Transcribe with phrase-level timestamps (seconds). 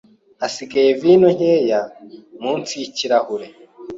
[0.41, 1.81] Hasigaye vino nkeya
[2.41, 3.47] munsi yikirahure.